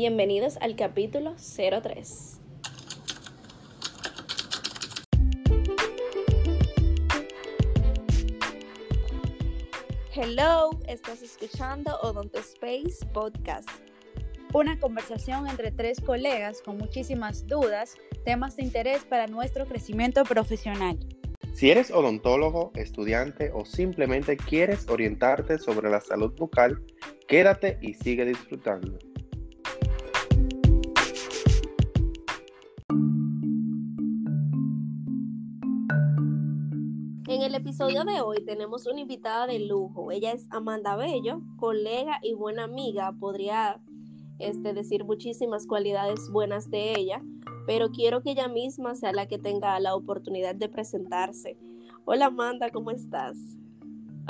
Bienvenidos 0.00 0.58
al 0.60 0.76
capítulo 0.76 1.34
03. 1.34 2.40
Hello, 10.14 10.70
estás 10.86 11.22
escuchando 11.22 11.98
Odonto 12.00 12.38
Space 12.38 13.04
Podcast. 13.12 13.68
Una 14.54 14.78
conversación 14.78 15.48
entre 15.48 15.72
tres 15.72 16.00
colegas 16.00 16.62
con 16.62 16.78
muchísimas 16.78 17.44
dudas, 17.48 17.96
temas 18.24 18.54
de 18.54 18.62
interés 18.62 19.04
para 19.04 19.26
nuestro 19.26 19.66
crecimiento 19.66 20.22
profesional. 20.22 20.96
Si 21.54 21.72
eres 21.72 21.90
odontólogo, 21.90 22.70
estudiante 22.76 23.50
o 23.52 23.64
simplemente 23.64 24.36
quieres 24.36 24.88
orientarte 24.88 25.58
sobre 25.58 25.90
la 25.90 26.00
salud 26.00 26.32
bucal, 26.36 26.80
quédate 27.26 27.78
y 27.82 27.94
sigue 27.94 28.24
disfrutando. 28.24 28.96
Episodio 37.58 38.04
de 38.04 38.20
hoy 38.20 38.44
tenemos 38.44 38.86
una 38.86 39.00
invitada 39.00 39.48
de 39.48 39.58
lujo. 39.58 40.12
Ella 40.12 40.30
es 40.30 40.46
Amanda 40.50 40.94
Bello, 40.94 41.42
colega 41.56 42.20
y 42.22 42.34
buena 42.34 42.62
amiga. 42.62 43.12
Podría 43.18 43.80
este, 44.38 44.74
decir 44.74 45.04
muchísimas 45.04 45.66
cualidades 45.66 46.30
buenas 46.30 46.70
de 46.70 46.92
ella, 46.92 47.20
pero 47.66 47.90
quiero 47.90 48.22
que 48.22 48.30
ella 48.30 48.46
misma 48.46 48.94
sea 48.94 49.12
la 49.12 49.26
que 49.26 49.38
tenga 49.38 49.78
la 49.80 49.96
oportunidad 49.96 50.54
de 50.54 50.68
presentarse. 50.68 51.58
Hola 52.04 52.26
Amanda, 52.26 52.70
¿cómo 52.70 52.92
estás? 52.92 53.36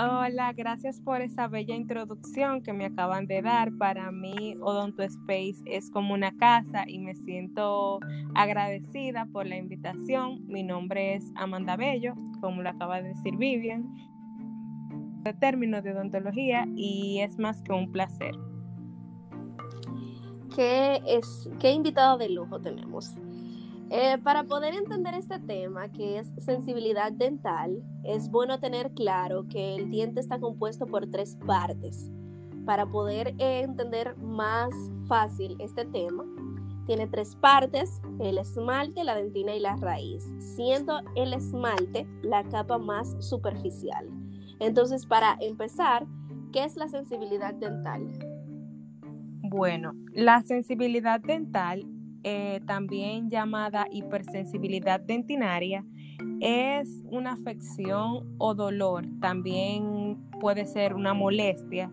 Hola, 0.01 0.53
gracias 0.53 1.01
por 1.01 1.23
esa 1.23 1.49
bella 1.49 1.75
introducción 1.75 2.63
que 2.63 2.73
me 2.73 2.85
acaban 2.85 3.27
de 3.27 3.43
dar. 3.43 3.73
Para 3.79 4.13
mí, 4.13 4.55
Odonto 4.61 5.03
Space 5.03 5.61
es 5.67 5.91
como 5.91 6.15
una 6.15 6.37
casa 6.37 6.85
y 6.87 7.01
me 7.01 7.17
siento 7.17 7.99
agradecida 8.37 9.27
por 9.33 9.49
la 9.49 9.57
invitación. 9.57 10.47
Mi 10.47 10.63
nombre 10.63 11.17
es 11.17 11.33
Amanda 11.35 11.75
Bello, 11.75 12.15
como 12.41 12.63
lo 12.63 12.71
acaba 12.71 13.03
de 13.03 13.09
decir 13.09 13.37
Vivian, 13.39 13.93
de 15.25 15.35
términos 15.35 15.83
de 15.83 15.91
odontología 15.91 16.69
y 16.77 17.19
es 17.19 17.37
más 17.37 17.61
que 17.63 17.73
un 17.73 17.91
placer. 17.91 18.37
¿Qué, 20.55 21.03
es, 21.09 21.51
qué 21.59 21.73
invitado 21.73 22.19
de 22.19 22.29
lujo 22.29 22.61
tenemos? 22.61 23.17
Eh, 23.91 24.19
para 24.23 24.45
poder 24.45 24.75
entender 24.75 25.15
este 25.15 25.39
tema, 25.39 25.89
que 25.89 26.19
es 26.19 26.31
sensibilidad 26.39 27.11
dental, 27.11 27.83
es 28.05 28.31
bueno 28.31 28.61
tener 28.61 28.93
claro 28.93 29.47
que 29.49 29.77
el 29.77 29.91
diente 29.91 30.21
está 30.21 30.39
compuesto 30.39 30.87
por 30.87 31.09
tres 31.11 31.39
partes. 31.47 32.11
Para 32.67 32.85
poder 32.85 33.35
entender 33.39 34.15
más 34.19 34.69
fácil 35.07 35.57
este 35.59 35.87
tema, 35.87 36.23
tiene 36.87 37.07
tres 37.07 37.35
partes, 37.37 38.03
el 38.21 38.37
esmalte, 38.37 39.05
la 39.05 39.15
dentina 39.15 39.55
y 39.55 39.61
la 39.61 39.77
raíz, 39.77 40.23
siendo 40.39 41.01
el 41.17 41.33
esmalte 41.33 42.07
la 42.23 42.45
capa 42.45 42.77
más 42.77 43.17
superficial. 43.21 44.07
Entonces, 44.61 45.07
para 45.07 45.39
empezar, 45.41 46.07
¿qué 46.53 46.65
es 46.65 46.77
la 46.77 46.89
sensibilidad 46.89 47.55
dental? 47.55 48.07
Bueno, 49.43 49.93
la 50.13 50.43
sensibilidad 50.43 51.21
dental 51.21 51.87
eh, 52.31 52.61
también 52.67 53.31
llamada 53.31 53.87
hipersensibilidad 53.91 55.01
dentinaria, 55.01 55.83
es 56.41 57.03
una 57.07 57.33
afección 57.33 58.35
o 58.37 58.55
dolor, 58.55 59.07
también 59.19 60.19
puede 60.39 60.67
ser 60.67 60.93
una 60.93 61.15
molestia, 61.15 61.91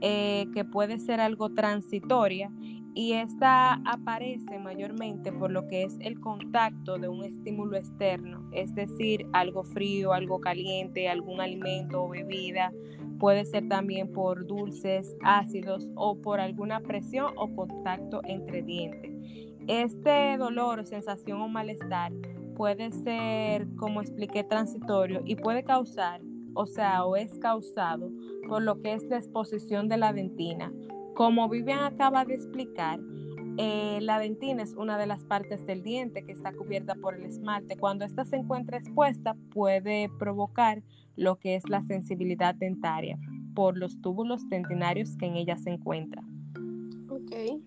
eh, 0.00 0.46
que 0.54 0.64
puede 0.64 1.00
ser 1.00 1.18
algo 1.18 1.52
transitoria 1.52 2.52
y 2.94 3.14
esta 3.14 3.74
aparece 3.84 4.60
mayormente 4.60 5.32
por 5.32 5.50
lo 5.50 5.66
que 5.66 5.82
es 5.82 5.96
el 6.00 6.20
contacto 6.20 6.98
de 6.98 7.08
un 7.08 7.24
estímulo 7.24 7.76
externo, 7.76 8.48
es 8.52 8.72
decir, 8.76 9.26
algo 9.32 9.64
frío, 9.64 10.12
algo 10.12 10.40
caliente, 10.40 11.08
algún 11.08 11.40
alimento 11.40 12.04
o 12.04 12.08
bebida, 12.08 12.70
puede 13.18 13.44
ser 13.46 13.66
también 13.68 14.12
por 14.12 14.46
dulces, 14.46 15.16
ácidos 15.24 15.88
o 15.96 16.20
por 16.20 16.38
alguna 16.38 16.78
presión 16.80 17.32
o 17.36 17.52
contacto 17.52 18.20
entre 18.24 18.62
dientes. 18.62 19.11
Este 19.68 20.36
dolor, 20.38 20.84
sensación 20.86 21.40
o 21.40 21.48
malestar 21.48 22.12
puede 22.56 22.90
ser, 22.92 23.66
como 23.76 24.00
expliqué, 24.00 24.44
transitorio 24.44 25.22
y 25.24 25.36
puede 25.36 25.64
causar, 25.64 26.20
o 26.54 26.66
sea, 26.66 27.04
o 27.04 27.16
es 27.16 27.38
causado 27.38 28.10
por 28.48 28.62
lo 28.62 28.80
que 28.80 28.94
es 28.94 29.04
la 29.04 29.18
exposición 29.18 29.88
de 29.88 29.96
la 29.96 30.12
dentina. 30.12 30.72
Como 31.14 31.48
Vivian 31.48 31.84
acaba 31.84 32.24
de 32.24 32.34
explicar, 32.34 32.98
eh, 33.58 33.98
la 34.00 34.18
dentina 34.18 34.62
es 34.62 34.74
una 34.74 34.96
de 34.98 35.06
las 35.06 35.24
partes 35.24 35.66
del 35.66 35.82
diente 35.82 36.24
que 36.24 36.32
está 36.32 36.52
cubierta 36.52 36.94
por 36.94 37.14
el 37.14 37.24
esmalte. 37.24 37.76
Cuando 37.76 38.04
ésta 38.04 38.24
se 38.24 38.36
encuentra 38.36 38.78
expuesta, 38.78 39.36
puede 39.50 40.08
provocar 40.18 40.82
lo 41.16 41.38
que 41.38 41.56
es 41.56 41.68
la 41.68 41.82
sensibilidad 41.82 42.54
dentaria 42.54 43.18
por 43.54 43.76
los 43.76 44.00
túbulos 44.00 44.48
dentinarios 44.48 45.16
que 45.16 45.26
en 45.26 45.36
ella 45.36 45.58
se 45.58 45.70
encuentran. 45.70 46.24
Ok. 47.10 47.60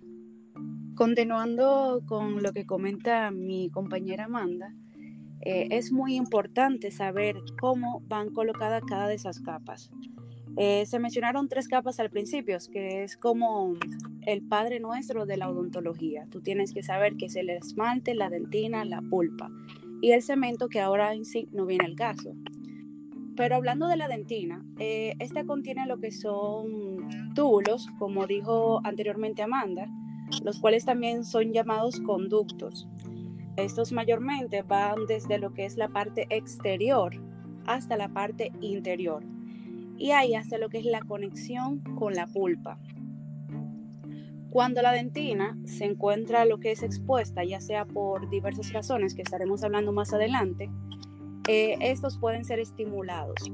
Continuando 0.95 2.01
con 2.05 2.41
lo 2.41 2.53
que 2.53 2.65
comenta 2.65 3.29
mi 3.29 3.69
compañera 3.69 4.25
Amanda, 4.25 4.73
eh, 5.41 5.67
es 5.71 5.91
muy 5.91 6.15
importante 6.15 6.89
saber 6.89 7.35
cómo 7.59 8.01
van 8.07 8.29
colocadas 8.29 8.81
cada 8.87 9.09
de 9.09 9.15
esas 9.15 9.41
capas. 9.41 9.91
Eh, 10.55 10.85
se 10.85 10.99
mencionaron 10.99 11.49
tres 11.49 11.67
capas 11.67 11.99
al 11.99 12.09
principio, 12.11 12.57
que 12.71 13.03
es 13.03 13.17
como 13.17 13.73
el 14.21 14.41
padre 14.47 14.79
nuestro 14.79 15.25
de 15.25 15.35
la 15.35 15.49
odontología. 15.49 16.27
Tú 16.31 16.41
tienes 16.41 16.73
que 16.73 16.81
saber 16.81 17.17
que 17.17 17.25
es 17.25 17.35
el 17.35 17.49
esmalte, 17.49 18.15
la 18.15 18.29
dentina, 18.29 18.85
la 18.85 19.01
pulpa 19.01 19.51
y 20.01 20.11
el 20.11 20.21
cemento, 20.21 20.69
que 20.69 20.79
ahora 20.79 21.13
en 21.13 21.25
sí 21.25 21.49
no 21.51 21.65
viene 21.65 21.85
al 21.85 21.95
caso. 21.95 22.33
Pero 23.35 23.57
hablando 23.57 23.89
de 23.89 23.97
la 23.97 24.07
dentina, 24.07 24.65
eh, 24.79 25.15
esta 25.19 25.43
contiene 25.43 25.85
lo 25.87 25.97
que 25.97 26.11
son 26.13 27.33
túbulos, 27.35 27.89
como 27.99 28.27
dijo 28.27 28.79
anteriormente 28.85 29.41
Amanda, 29.41 29.89
los 30.43 30.59
cuales 30.59 30.85
también 30.85 31.23
son 31.23 31.53
llamados 31.53 31.99
conductos. 32.01 32.87
Estos 33.57 33.91
mayormente 33.91 34.61
van 34.63 35.05
desde 35.07 35.37
lo 35.37 35.53
que 35.53 35.65
es 35.65 35.77
la 35.77 35.89
parte 35.89 36.27
exterior 36.29 37.15
hasta 37.65 37.97
la 37.97 38.09
parte 38.09 38.51
interior 38.61 39.23
y 39.97 40.11
ahí 40.11 40.35
hasta 40.35 40.57
lo 40.57 40.69
que 40.69 40.79
es 40.79 40.85
la 40.85 41.01
conexión 41.01 41.79
con 41.95 42.13
la 42.13 42.27
pulpa. 42.27 42.79
Cuando 44.49 44.81
la 44.81 44.93
dentina 44.93 45.57
se 45.65 45.85
encuentra 45.85 46.45
lo 46.45 46.59
que 46.59 46.71
es 46.71 46.81
expuesta, 46.81 47.43
ya 47.43 47.59
sea 47.59 47.85
por 47.85 48.29
diversas 48.29 48.71
razones 48.71 49.13
que 49.13 49.21
estaremos 49.21 49.63
hablando 49.63 49.91
más 49.91 50.13
adelante, 50.13 50.69
eh, 51.47 51.75
estos 51.81 52.17
pueden 52.17 52.45
ser 52.45 52.59
estimulados, 52.59 53.51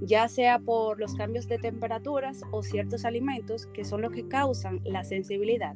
ya 0.00 0.28
sea 0.28 0.58
por 0.60 1.00
los 1.00 1.14
cambios 1.14 1.48
de 1.48 1.58
temperaturas 1.58 2.42
o 2.52 2.62
ciertos 2.62 3.04
alimentos 3.04 3.66
que 3.66 3.84
son 3.84 4.02
los 4.02 4.12
que 4.12 4.28
causan 4.28 4.80
la 4.84 5.02
sensibilidad. 5.02 5.74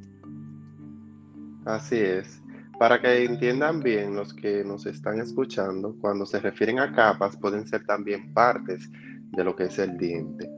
Así 1.69 1.97
es. 1.99 2.41
Para 2.79 2.99
que 2.99 3.25
entiendan 3.25 3.81
bien 3.81 4.17
los 4.17 4.33
que 4.33 4.65
nos 4.65 4.87
están 4.87 5.21
escuchando, 5.21 5.95
cuando 6.01 6.25
se 6.25 6.41
refieren 6.41 6.79
a 6.79 6.93
capas 6.93 7.37
pueden 7.37 7.67
ser 7.69 7.85
también 7.85 8.33
partes 8.33 8.91
de 9.33 9.45
lo 9.45 9.55
que 9.55 9.65
es 9.65 9.79
el 9.79 9.99
diente. 9.99 10.49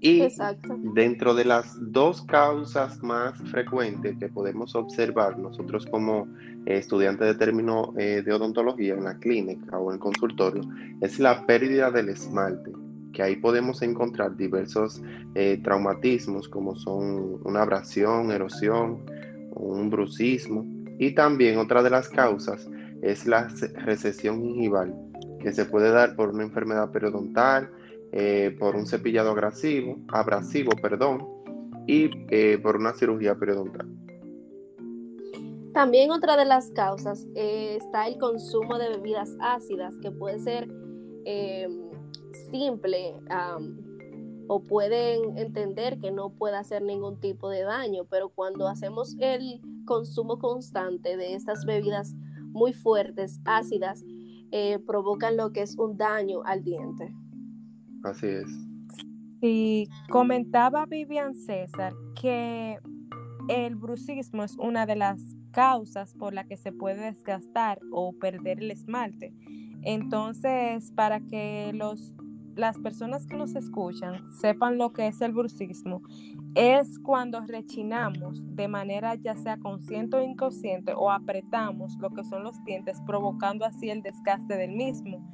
Y 0.00 0.28
dentro 0.94 1.32
de 1.34 1.46
las 1.46 1.78
dos 1.80 2.22
causas 2.22 3.02
más 3.02 3.38
frecuentes 3.50 4.18
que 4.18 4.28
podemos 4.28 4.74
observar 4.74 5.38
nosotros 5.38 5.86
como 5.86 6.28
estudiantes 6.66 7.28
de 7.28 7.34
término 7.36 7.94
eh, 7.96 8.20
de 8.22 8.32
odontología 8.32 8.94
en 8.94 9.04
la 9.04 9.16
clínica 9.18 9.78
o 9.78 9.90
en 9.90 9.94
el 9.94 10.00
consultorio, 10.00 10.62
es 11.00 11.18
la 11.18 11.46
pérdida 11.46 11.90
del 11.90 12.10
esmalte, 12.10 12.72
que 13.14 13.22
ahí 13.22 13.36
podemos 13.36 13.80
encontrar 13.80 14.36
diversos 14.36 15.00
eh, 15.34 15.60
traumatismos 15.62 16.48
como 16.48 16.74
son 16.74 17.40
una 17.44 17.62
abrasión, 17.62 18.32
erosión, 18.32 18.98
un 19.54 19.90
brucismo. 19.90 20.64
Y 20.98 21.14
también 21.14 21.58
otra 21.58 21.82
de 21.82 21.90
las 21.90 22.08
causas 22.08 22.68
es 23.02 23.26
la 23.26 23.48
recesión 23.84 24.42
gingival, 24.42 24.94
que 25.40 25.52
se 25.52 25.64
puede 25.64 25.90
dar 25.90 26.14
por 26.14 26.30
una 26.30 26.44
enfermedad 26.44 26.90
periodontal, 26.92 27.70
eh, 28.12 28.54
por 28.58 28.76
un 28.76 28.86
cepillado 28.86 29.30
abrasivo, 29.30 29.96
abrasivo 30.08 30.72
perdón, 30.80 31.26
y 31.86 32.10
eh, 32.30 32.58
por 32.62 32.76
una 32.76 32.92
cirugía 32.94 33.34
periodontal. 33.34 33.88
También 35.72 36.10
otra 36.10 36.36
de 36.36 36.44
las 36.44 36.70
causas 36.70 37.26
eh, 37.34 37.78
está 37.80 38.06
el 38.06 38.18
consumo 38.18 38.78
de 38.78 38.90
bebidas 38.90 39.34
ácidas, 39.40 39.96
que 40.02 40.10
puede 40.10 40.38
ser 40.38 40.68
simple 42.50 43.14
o 44.54 44.60
pueden 44.60 45.38
entender 45.38 45.98
que 45.98 46.10
no 46.10 46.28
puede 46.28 46.58
hacer 46.58 46.82
ningún 46.82 47.18
tipo 47.20 47.48
de 47.48 47.62
daño, 47.62 48.04
pero 48.04 48.28
cuando 48.28 48.68
hacemos 48.68 49.16
el 49.18 49.62
consumo 49.86 50.38
constante 50.38 51.16
de 51.16 51.34
estas 51.34 51.64
bebidas 51.64 52.14
muy 52.50 52.74
fuertes, 52.74 53.40
ácidas, 53.46 54.04
eh, 54.50 54.78
provocan 54.86 55.38
lo 55.38 55.52
que 55.52 55.62
es 55.62 55.78
un 55.78 55.96
daño 55.96 56.42
al 56.44 56.62
diente. 56.62 57.14
Así 58.04 58.26
es. 58.26 58.46
Y 59.40 59.88
comentaba 60.10 60.84
Vivian 60.84 61.34
César 61.34 61.94
que 62.20 62.76
el 63.48 63.76
bruxismo 63.76 64.44
es 64.44 64.58
una 64.58 64.84
de 64.84 64.96
las 64.96 65.18
causas 65.50 66.12
por 66.12 66.34
la 66.34 66.44
que 66.44 66.58
se 66.58 66.72
puede 66.72 67.00
desgastar 67.00 67.80
o 67.90 68.12
perder 68.12 68.58
el 68.58 68.70
esmalte. 68.70 69.32
Entonces, 69.80 70.92
para 70.92 71.20
que 71.20 71.72
los, 71.72 72.12
las 72.54 72.78
personas 72.78 73.26
que 73.26 73.36
nos 73.36 73.54
escuchan 73.54 74.30
sepan 74.40 74.78
lo 74.78 74.92
que 74.92 75.06
es 75.06 75.20
el 75.20 75.32
bruxismo, 75.32 76.02
es 76.54 76.98
cuando 76.98 77.40
rechinamos 77.40 78.44
de 78.54 78.68
manera 78.68 79.14
ya 79.14 79.36
sea 79.36 79.56
consciente 79.56 80.16
o 80.16 80.22
inconsciente 80.22 80.92
o 80.94 81.10
apretamos 81.10 81.96
lo 81.98 82.10
que 82.10 82.24
son 82.24 82.44
los 82.44 82.62
dientes, 82.64 83.00
provocando 83.06 83.64
así 83.64 83.90
el 83.90 84.02
desgaste 84.02 84.56
del 84.56 84.72
mismo 84.72 85.26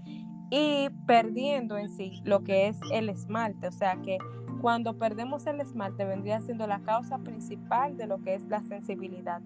y 0.50 0.88
perdiendo 1.06 1.76
en 1.76 1.88
sí 1.91 2.20
lo 2.25 2.43
que 2.44 2.69
es 2.69 2.79
el 2.93 3.09
esmalte. 3.09 3.69
O 3.69 3.73
sea 3.73 3.97
que 4.03 4.19
cuando 4.61 4.99
perdemos 4.99 5.47
el 5.47 5.61
esmalte 5.61 6.05
vendría 6.05 6.41
siendo 6.41 6.67
la 6.67 6.81
causa 6.81 7.19
principal 7.19 7.97
de 7.97 8.06
lo 8.06 8.23
que 8.23 8.35
es 8.35 8.44
la 8.47 8.62
sensibilidad. 8.62 9.43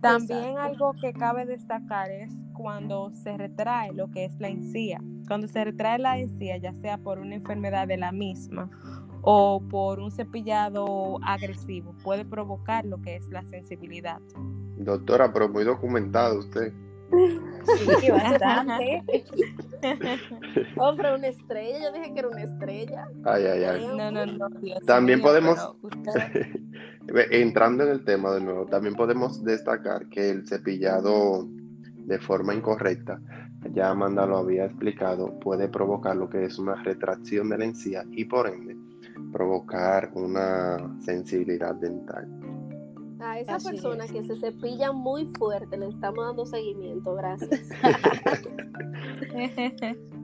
También 0.00 0.58
algo 0.58 0.92
que 1.00 1.12
cabe 1.12 1.46
destacar 1.46 2.10
es 2.10 2.34
cuando 2.64 3.10
se 3.10 3.36
retrae 3.36 3.92
lo 3.92 4.10
que 4.10 4.24
es 4.24 4.40
la 4.40 4.48
encía. 4.48 4.98
Cuando 5.28 5.46
se 5.48 5.62
retrae 5.62 5.98
la 5.98 6.18
encía, 6.18 6.56
ya 6.56 6.72
sea 6.72 6.96
por 6.96 7.18
una 7.18 7.34
enfermedad 7.34 7.86
de 7.86 7.98
la 7.98 8.10
misma 8.10 8.70
o 9.20 9.62
por 9.68 10.00
un 10.00 10.10
cepillado 10.10 11.18
agresivo, 11.22 11.94
puede 12.02 12.24
provocar 12.24 12.86
lo 12.86 13.02
que 13.02 13.16
es 13.16 13.28
la 13.28 13.44
sensibilidad. 13.44 14.18
Doctora, 14.78 15.30
pero 15.30 15.50
muy 15.50 15.64
documentado 15.64 16.38
usted. 16.38 16.72
Sí, 18.00 18.10
bastante. 18.10 19.02
Hombre, 20.78 21.16
una 21.16 21.26
estrella. 21.26 21.78
Yo 21.82 21.92
dije 21.92 22.14
que 22.14 22.18
era 22.18 22.28
una 22.28 22.44
estrella. 22.44 23.08
Ay, 23.24 23.44
ay, 23.44 23.64
ay. 23.64 23.86
No, 23.94 24.10
no, 24.10 24.24
no. 24.24 24.48
también 24.86 25.20
podemos, 25.20 25.58
entrando 27.30 27.84
en 27.84 27.90
el 27.90 28.04
tema 28.06 28.32
de 28.32 28.40
nuevo, 28.40 28.64
también 28.64 28.94
podemos 28.94 29.44
destacar 29.44 30.08
que 30.08 30.30
el 30.30 30.48
cepillado 30.48 31.46
de 32.04 32.18
forma 32.18 32.54
incorrecta, 32.54 33.20
ya 33.72 33.90
Amanda 33.90 34.26
lo 34.26 34.38
había 34.38 34.66
explicado, 34.66 35.38
puede 35.40 35.68
provocar 35.68 36.16
lo 36.16 36.28
que 36.28 36.44
es 36.44 36.58
una 36.58 36.74
retracción 36.82 37.48
de 37.48 37.58
la 37.58 37.64
encía 37.64 38.04
y 38.10 38.24
por 38.24 38.48
ende 38.48 38.76
provocar 39.32 40.10
una 40.14 40.96
sensibilidad 41.00 41.74
dental. 41.74 42.28
A 43.20 43.40
esa 43.40 43.58
persona 43.58 44.06
que 44.06 44.22
se 44.22 44.36
cepilla 44.36 44.92
muy 44.92 45.30
fuerte 45.38 45.78
le 45.78 45.88
estamos 45.88 46.26
dando 46.26 46.44
seguimiento, 46.44 47.14
gracias. 47.14 47.70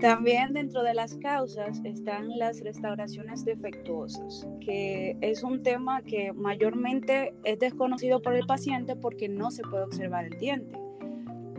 También 0.00 0.52
dentro 0.52 0.82
de 0.82 0.92
las 0.92 1.14
causas 1.16 1.80
están 1.84 2.28
las 2.38 2.60
restauraciones 2.60 3.44
defectuosas, 3.44 4.46
que 4.60 5.16
es 5.22 5.42
un 5.42 5.62
tema 5.62 6.02
que 6.02 6.32
mayormente 6.32 7.34
es 7.44 7.58
desconocido 7.58 8.20
por 8.20 8.34
el 8.34 8.46
paciente 8.46 8.94
porque 8.94 9.28
no 9.28 9.50
se 9.50 9.62
puede 9.62 9.84
observar 9.84 10.26
el 10.26 10.38
diente. 10.38 10.85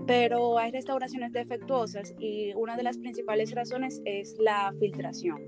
Pero 0.08 0.58
hay 0.58 0.72
restauraciones 0.72 1.34
defectuosas 1.34 2.16
y 2.18 2.54
una 2.56 2.78
de 2.78 2.84
las 2.84 2.98
principales 2.98 3.54
razones 3.54 4.02
es 4.06 4.38
la 4.40 4.74
filtración. 4.80 5.42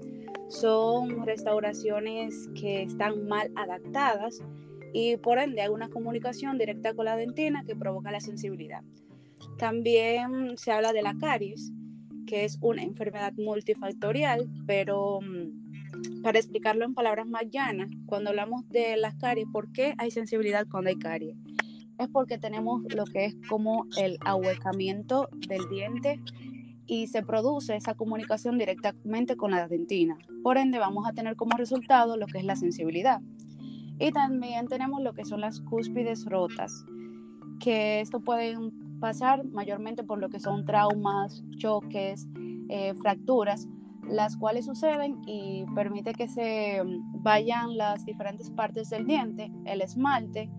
Son 0.50 1.25
restauraciones 1.25 2.50
que 2.59 2.83
están 2.83 3.25
mal 3.25 3.51
adaptadas 3.56 4.44
y 4.94 5.15
por 5.15 5.39
ende 5.39 5.61
hay 5.61 5.69
una 5.69 5.89
comunicación 5.89 6.57
directa 6.57 6.94
con 6.94 7.06
la 7.06 7.15
dentina 7.15 7.63
que 7.63 7.75
provoca 7.75 8.11
la 8.11 8.19
sensibilidad. 8.19 8.83
También 9.57 10.57
se 10.57 10.71
habla 10.73 10.91
de 10.91 11.03
la 11.03 11.15
caries, 11.17 11.71
que 12.27 12.44
es 12.44 12.57
una 12.62 12.83
enfermedad 12.83 13.33
multifactorial, 13.38 14.50
pero 14.67 15.21
mm, 15.21 16.21
para 16.21 16.39
explicarlo 16.39 16.83
en 16.83 16.94
palabras 16.94 17.27
más 17.27 17.44
llanas, 17.50 17.91
cuando 18.05 18.31
hablamos 18.31 18.67
de 18.69 18.97
las 18.97 19.15
caries, 19.15 19.47
¿por 19.51 19.71
qué 19.71 19.94
hay 19.97 20.12
sensibilidad 20.12 20.67
cuando 20.69 20.89
hay 20.89 20.97
caries? 20.97 21.38
Es 22.00 22.07
porque 22.07 22.38
tenemos 22.38 22.81
lo 22.96 23.04
que 23.04 23.25
es 23.25 23.36
como 23.50 23.86
el 23.98 24.18
ahuecamiento 24.25 25.28
del 25.48 25.68
diente 25.69 26.19
y 26.88 27.07
se 27.07 27.22
produce 27.22 27.75
esa 27.75 27.94
comunicación 27.94 28.57
directamente 28.57 29.36
con 29.36 29.51
la 29.51 29.68
dentina. 29.68 30.18
Por 30.42 30.57
ende, 30.57 30.80
vamos 30.80 31.06
a 31.06 31.12
tener 31.12 31.36
como 31.36 31.57
resultado 31.57 32.16
lo 32.16 32.25
que 32.25 32.40
es 32.40 32.46
la 32.46 32.56
sensibilidad. 32.56 33.22
Y 34.00 34.12
también 34.12 34.68
tenemos 34.68 35.01
lo 35.01 35.13
que 35.13 35.25
son 35.25 35.42
las 35.42 35.60
cúspides 35.60 36.25
rotas, 36.25 36.86
que 37.60 38.00
esto 38.00 38.22
puede 38.22 38.56
pasar 39.01 39.44
mayormente 39.44 40.04
por 40.04 40.19
lo 40.19 40.30
que 40.30 40.40
son 40.40 40.63
traumas, 40.63 41.44
choques, 41.57 42.30
eh, 42.69 42.94
fracturas, 42.96 43.68
las 44.07 44.38
cuales 44.38 44.66
suceden 44.66 45.22
y 45.28 45.66
permite 45.75 46.13
que 46.13 46.30
se 46.30 46.81
vayan 47.22 47.78
las 47.78 48.06
diferentes 48.06 48.50
partes 48.51 48.90
del 48.90 49.06
diente, 49.06 49.51
el 49.66 49.81
esmalte, 49.81 50.50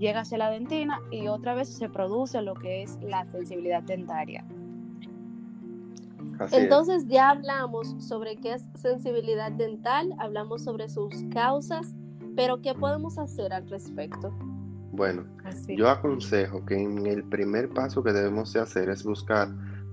llega 0.00 0.22
hacia 0.22 0.38
la 0.38 0.50
dentina 0.50 0.98
y 1.12 1.28
otra 1.28 1.54
vez 1.54 1.68
se 1.68 1.88
produce 1.88 2.42
lo 2.42 2.54
que 2.54 2.82
es 2.82 2.98
la 3.02 3.24
sensibilidad 3.30 3.84
dentaria. 3.84 4.44
Entonces 6.50 7.06
ya 7.06 7.30
hablamos 7.30 7.94
sobre 7.98 8.36
qué 8.36 8.54
es 8.54 8.64
sensibilidad 8.74 9.52
dental, 9.52 10.12
hablamos 10.18 10.64
sobre 10.64 10.88
sus 10.88 11.14
causas 11.32 11.94
pero 12.36 12.60
¿qué 12.62 12.74
podemos 12.74 13.18
hacer 13.18 13.52
al 13.52 13.68
respecto? 13.68 14.30
Bueno, 14.92 15.24
yo 15.68 15.88
aconsejo 15.88 16.64
que 16.64 16.74
en 16.74 17.06
el 17.06 17.22
primer 17.24 17.68
paso 17.68 18.02
que 18.02 18.12
debemos 18.12 18.52
de 18.52 18.60
hacer 18.60 18.88
es 18.88 19.04
buscar 19.04 19.48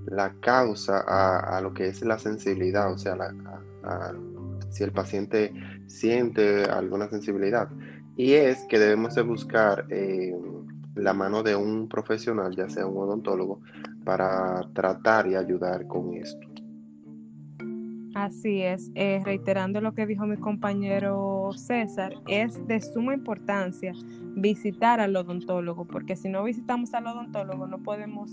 la 0.06 0.34
causa 0.42 1.04
a, 1.08 1.60
lo 1.62 1.74
que 1.74 1.88
es 1.88 2.02
la 2.04 2.18
sensibilidad, 2.18 2.92
o 2.92 2.98
sea, 2.98 3.18
si 4.70 4.84
el 4.84 4.92
paciente 4.92 5.54
siente 5.88 6.64
alguna 6.64 7.10
sensibilidad. 7.10 7.70
Y 8.18 8.34
es 8.34 8.66
que 8.66 8.80
debemos 8.80 9.14
de 9.14 9.22
buscar 9.22 9.86
eh, 9.90 10.36
la 10.96 11.14
mano 11.14 11.44
de 11.44 11.56
un 11.56 11.88
profesional, 11.88 12.56
ya 12.56 12.68
sea 12.68 12.88
un 12.88 12.98
odontólogo, 12.98 13.62
para 14.04 14.68
tratar 14.74 15.28
y 15.28 15.36
ayudar 15.36 15.86
con 15.88 16.16
esto. 16.16 16.48
Así 18.16 18.64
es, 18.64 18.90
eh, 18.96 19.22
reiterando 19.24 19.80
lo 19.80 19.94
que 19.94 20.08
dijo 20.08 20.26
mi 20.26 20.38
compañero 20.38 21.52
César, 21.56 22.16
es 22.28 22.66
de 22.66 22.82
suma 22.82 23.14
importancia 23.14 23.94
visitar 24.36 25.00
al 25.00 25.16
odontólogo, 25.16 25.86
porque 25.86 26.16
si 26.16 26.28
no 26.28 26.44
visitamos 26.44 26.96
al 26.96 27.06
odontólogo 27.06 27.68
no 27.68 27.78
podemos 27.84 28.32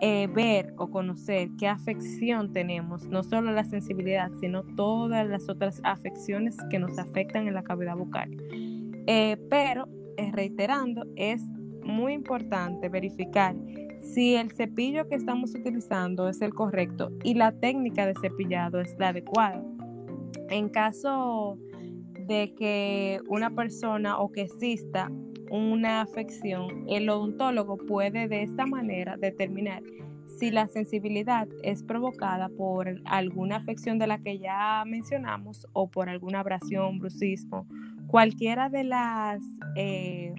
eh, 0.00 0.28
ver 0.28 0.72
o 0.78 0.90
conocer 0.90 1.50
qué 1.58 1.68
afección 1.68 2.54
tenemos, 2.54 3.06
no 3.08 3.22
solo 3.22 3.52
la 3.52 3.64
sensibilidad, 3.64 4.30
sino 4.40 4.62
todas 4.62 5.26
las 5.28 5.50
otras 5.50 5.82
afecciones 5.84 6.56
que 6.70 6.78
nos 6.78 6.98
afectan 6.98 7.46
en 7.48 7.52
la 7.52 7.64
cavidad 7.64 7.96
bucal. 7.96 8.30
Eh, 9.10 9.38
pero, 9.48 9.88
reiterando, 10.32 11.06
es 11.16 11.40
muy 11.82 12.12
importante 12.12 12.90
verificar 12.90 13.56
si 14.02 14.34
el 14.34 14.52
cepillo 14.52 15.08
que 15.08 15.14
estamos 15.14 15.54
utilizando 15.54 16.28
es 16.28 16.42
el 16.42 16.52
correcto 16.52 17.10
y 17.24 17.32
la 17.32 17.52
técnica 17.52 18.06
de 18.06 18.12
cepillado 18.20 18.82
es 18.82 18.94
la 18.98 19.08
adecuada. 19.08 19.64
En 20.50 20.68
caso 20.68 21.56
de 22.26 22.52
que 22.54 23.20
una 23.28 23.48
persona 23.48 24.18
o 24.18 24.30
que 24.30 24.42
exista 24.42 25.10
una 25.50 26.02
afección, 26.02 26.84
el 26.86 27.08
odontólogo 27.08 27.78
puede 27.78 28.28
de 28.28 28.42
esta 28.42 28.66
manera 28.66 29.16
determinar 29.16 29.82
si 30.38 30.50
la 30.50 30.68
sensibilidad 30.68 31.48
es 31.62 31.82
provocada 31.82 32.50
por 32.50 33.00
alguna 33.06 33.56
afección 33.56 33.98
de 33.98 34.06
la 34.06 34.18
que 34.18 34.38
ya 34.38 34.84
mencionamos 34.86 35.66
o 35.72 35.90
por 35.90 36.10
alguna 36.10 36.40
abrasión, 36.40 36.98
brucismo, 36.98 37.66
cualquiera 38.08 38.68
de 38.68 38.84
las 38.84 39.40
eh, 39.76 40.34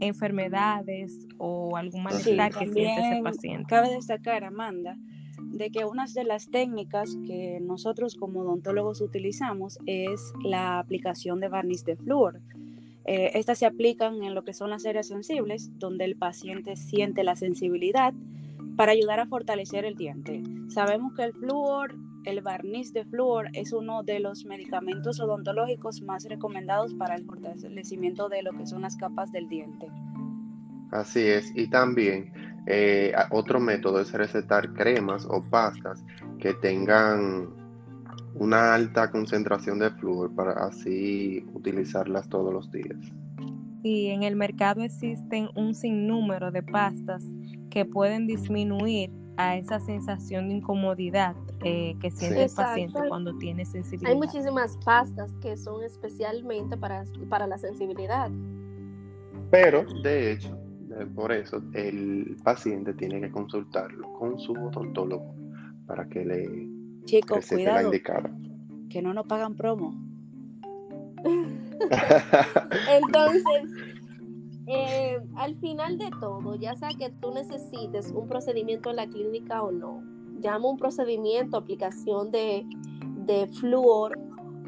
enfermedades 0.00 1.26
o 1.38 1.76
algún 1.76 2.02
malestar 2.02 2.52
que 2.52 2.66
siente 2.66 3.12
ese 3.12 3.22
paciente. 3.22 3.66
Cabe 3.68 3.90
destacar, 3.90 4.44
Amanda, 4.44 4.96
de 5.38 5.70
que 5.70 5.84
una 5.84 6.06
de 6.06 6.24
las 6.24 6.50
técnicas 6.50 7.16
que 7.26 7.60
nosotros 7.60 8.16
como 8.16 8.40
odontólogos 8.40 9.00
utilizamos 9.00 9.78
es 9.86 10.32
la 10.42 10.78
aplicación 10.78 11.38
de 11.40 11.48
barniz 11.48 11.84
de 11.84 11.96
flúor. 11.96 12.40
Eh, 13.04 13.30
estas 13.34 13.58
se 13.58 13.66
aplican 13.66 14.22
en 14.24 14.34
lo 14.34 14.42
que 14.42 14.52
son 14.52 14.70
las 14.70 14.84
áreas 14.84 15.06
sensibles, 15.06 15.70
donde 15.78 16.04
el 16.04 16.16
paciente 16.16 16.76
siente 16.76 17.22
la 17.22 17.36
sensibilidad 17.36 18.12
para 18.76 18.92
ayudar 18.92 19.20
a 19.20 19.26
fortalecer 19.26 19.84
el 19.84 19.94
diente. 19.94 20.42
Sabemos 20.68 21.14
que 21.14 21.22
el 21.22 21.32
flúor 21.32 21.94
el 22.26 22.42
barniz 22.42 22.92
de 22.92 23.04
flúor 23.04 23.48
es 23.52 23.72
uno 23.72 24.02
de 24.02 24.18
los 24.18 24.44
medicamentos 24.44 25.20
odontológicos 25.20 26.02
más 26.02 26.24
recomendados 26.24 26.92
para 26.94 27.14
el 27.14 27.24
fortalecimiento 27.24 28.28
de 28.28 28.42
lo 28.42 28.52
que 28.52 28.66
son 28.66 28.82
las 28.82 28.96
capas 28.96 29.30
del 29.30 29.48
diente. 29.48 29.86
Así 30.90 31.20
es, 31.20 31.52
y 31.54 31.68
también 31.68 32.32
eh, 32.66 33.12
otro 33.30 33.60
método 33.60 34.00
es 34.00 34.12
recetar 34.12 34.72
cremas 34.74 35.24
o 35.30 35.42
pastas 35.50 36.04
que 36.40 36.52
tengan 36.54 37.48
una 38.34 38.74
alta 38.74 39.10
concentración 39.10 39.78
de 39.78 39.90
flúor 39.90 40.34
para 40.34 40.52
así 40.66 41.46
utilizarlas 41.54 42.28
todos 42.28 42.52
los 42.52 42.70
días. 42.72 42.98
Sí, 43.82 44.08
en 44.08 44.24
el 44.24 44.34
mercado 44.34 44.82
existen 44.82 45.48
un 45.54 45.74
sinnúmero 45.74 46.50
de 46.50 46.64
pastas 46.64 47.24
que 47.70 47.84
pueden 47.84 48.26
disminuir 48.26 49.10
a 49.36 49.56
esa 49.56 49.80
sensación 49.80 50.48
de 50.48 50.54
incomodidad 50.54 51.36
eh, 51.64 51.96
que 52.00 52.10
siente 52.10 52.44
el 52.44 52.50
paciente 52.50 52.98
cuando 53.08 53.36
tiene 53.38 53.64
sensibilidad. 53.64 54.12
Hay 54.12 54.16
muchísimas 54.16 54.78
pastas 54.84 55.32
que 55.40 55.56
son 55.56 55.82
especialmente 55.84 56.76
para, 56.76 57.04
para 57.28 57.46
la 57.46 57.58
sensibilidad. 57.58 58.30
Pero, 59.50 59.84
de 60.02 60.32
hecho, 60.32 60.58
por 61.14 61.32
eso 61.32 61.62
el 61.74 62.36
paciente 62.42 62.94
tiene 62.94 63.20
que 63.20 63.30
consultarlo 63.30 64.12
con 64.14 64.38
su 64.38 64.52
odontólogo 64.52 65.34
para 65.86 66.08
que 66.08 66.24
le 66.24 66.68
Chicos, 67.04 67.36
recete 67.38 67.64
la 67.64 67.70
cuidado, 67.70 67.86
indicada. 67.86 68.30
que 68.88 69.02
no 69.02 69.14
nos 69.14 69.26
pagan 69.26 69.54
promo. 69.54 69.94
Entonces, 72.90 73.95
eh, 74.66 75.20
al 75.36 75.56
final 75.56 75.96
de 75.96 76.10
todo, 76.20 76.56
ya 76.56 76.74
sea 76.74 76.88
que 76.98 77.10
tú 77.10 77.30
necesites 77.32 78.10
un 78.10 78.26
procedimiento 78.26 78.90
en 78.90 78.96
la 78.96 79.06
clínica 79.06 79.62
o 79.62 79.70
no, 79.70 80.02
llama 80.40 80.68
un 80.68 80.76
procedimiento, 80.76 81.56
aplicación 81.56 82.30
de, 82.30 82.66
de 83.26 83.46
flúor 83.46 84.18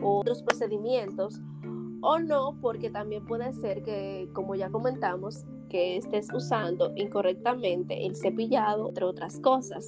o 0.01 0.21
otros 0.21 0.43
procedimientos, 0.43 1.41
o 2.01 2.19
no, 2.21 2.57
porque 2.61 2.91
también 2.91 3.27
puede 3.27 3.53
ser 3.55 3.83
que, 3.83 4.29
como 4.33 4.55
ya 4.55 4.71
comentamos, 4.71 5.45
que 5.69 5.97
estés 5.97 6.29
usando 6.33 6.93
incorrectamente 6.95 8.07
el 8.07 8.15
cepillado, 8.15 8.89
entre 8.89 9.05
otras 9.05 9.41
cosas. 9.41 9.87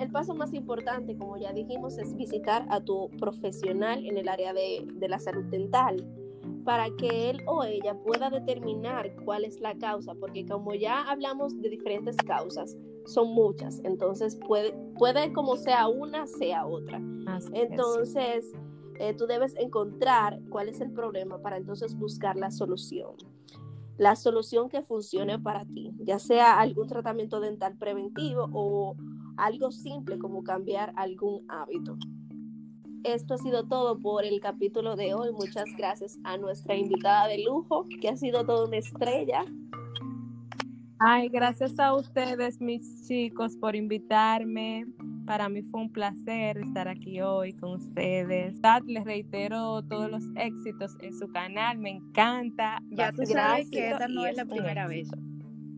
El 0.00 0.10
paso 0.10 0.34
más 0.34 0.52
importante, 0.54 1.16
como 1.16 1.36
ya 1.36 1.52
dijimos, 1.52 1.98
es 1.98 2.16
visitar 2.16 2.66
a 2.68 2.80
tu 2.80 3.10
profesional 3.20 4.04
en 4.04 4.18
el 4.18 4.28
área 4.28 4.52
de, 4.52 4.88
de 4.92 5.08
la 5.08 5.20
salud 5.20 5.44
dental 5.44 6.04
para 6.64 6.88
que 6.96 7.30
él 7.30 7.42
o 7.46 7.64
ella 7.64 7.96
pueda 8.04 8.30
determinar 8.30 9.14
cuál 9.24 9.44
es 9.44 9.60
la 9.60 9.76
causa, 9.76 10.14
porque 10.14 10.46
como 10.46 10.74
ya 10.74 11.02
hablamos 11.02 11.60
de 11.60 11.68
diferentes 11.68 12.16
causas, 12.16 12.76
son 13.06 13.34
muchas, 13.34 13.80
entonces 13.84 14.36
puede, 14.46 14.72
puede 14.96 15.32
como 15.32 15.56
sea 15.56 15.88
una, 15.88 16.26
sea 16.26 16.66
otra. 16.66 17.00
Así. 17.26 17.50
Entonces, 17.54 18.52
eh, 18.98 19.14
tú 19.14 19.26
debes 19.26 19.56
encontrar 19.56 20.40
cuál 20.48 20.68
es 20.68 20.80
el 20.80 20.92
problema 20.92 21.38
para 21.42 21.56
entonces 21.56 21.96
buscar 21.96 22.36
la 22.36 22.50
solución. 22.50 23.16
La 23.98 24.16
solución 24.16 24.68
que 24.68 24.82
funcione 24.82 25.38
para 25.38 25.64
ti, 25.64 25.92
ya 25.98 26.18
sea 26.18 26.60
algún 26.60 26.88
tratamiento 26.88 27.40
dental 27.40 27.76
preventivo 27.76 28.48
o 28.52 28.96
algo 29.36 29.70
simple 29.70 30.18
como 30.18 30.42
cambiar 30.42 30.92
algún 30.96 31.44
hábito. 31.48 31.96
Esto 33.04 33.34
ha 33.34 33.38
sido 33.38 33.64
todo 33.66 33.98
por 33.98 34.24
el 34.24 34.40
capítulo 34.40 34.94
de 34.94 35.14
hoy. 35.14 35.32
Muchas 35.32 35.66
gracias 35.76 36.18
a 36.22 36.36
nuestra 36.36 36.76
invitada 36.76 37.26
de 37.26 37.42
lujo, 37.42 37.86
que 38.00 38.08
ha 38.08 38.16
sido 38.16 38.44
toda 38.44 38.66
una 38.66 38.76
estrella. 38.76 39.44
Ay, 41.00 41.28
gracias 41.28 41.80
a 41.80 41.96
ustedes, 41.96 42.60
mis 42.60 43.08
chicos, 43.08 43.56
por 43.56 43.74
invitarme. 43.74 44.86
Para 45.26 45.48
mí 45.48 45.62
fue 45.62 45.80
un 45.80 45.92
placer 45.92 46.58
estar 46.58 46.86
aquí 46.86 47.20
hoy 47.20 47.54
con 47.54 47.72
ustedes. 47.72 48.60
Les 48.86 49.04
reitero 49.04 49.82
todos 49.82 50.08
los 50.08 50.22
éxitos 50.36 50.96
en 51.00 51.12
su 51.18 51.28
canal. 51.32 51.78
Me 51.78 51.90
encanta. 51.90 52.80
Ya 52.90 53.10
tú 53.10 53.26
sabes 53.26 53.68
que 53.68 53.90
esta 53.90 54.06
no 54.06 54.26
es 54.26 54.36
la 54.36 54.44
primera 54.44 54.86
vez. 54.86 55.08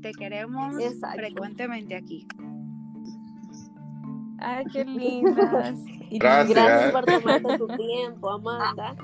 Te 0.03 0.13
queremos 0.13 0.79
Exacto. 0.79 1.19
frecuentemente 1.19 1.95
aquí. 1.95 2.27
Ay, 4.39 4.65
qué 4.73 4.85
lindas. 4.85 5.79
Y 6.11 6.19
Gracias. 6.19 6.55
Gracias 6.55 6.93
por 6.93 7.05
tomarte 7.07 7.59
tu 7.59 7.67
tiempo, 7.77 8.31
Amanda. 8.31 8.95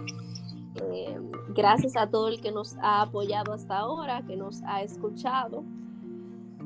Eh, 0.77 1.19
gracias 1.49 1.97
a 1.97 2.09
todo 2.09 2.29
el 2.29 2.41
que 2.41 2.53
nos 2.53 2.77
ha 2.83 3.03
apoyado 3.03 3.53
hasta 3.53 3.79
ahora, 3.79 4.23
que 4.23 4.37
nos 4.37 4.63
ha 4.63 4.83
escuchado. 4.83 5.65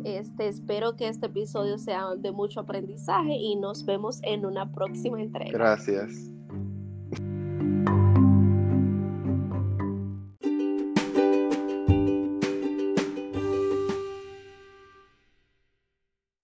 Este, 0.04 0.49
espero 0.49 0.97
que 0.97 1.09
este 1.09 1.26
episodio 1.26 1.78
sea 1.78 2.14
de 2.16 2.30
mucho 2.30 2.61
aprendizaje 2.61 3.37
y 3.37 3.56
nos 3.56 3.87
vemos 3.87 4.21
en 4.23 4.44
una 4.44 4.71
próxima 4.71 5.23
entrega. 5.23 5.52
Gracias. 5.52 6.33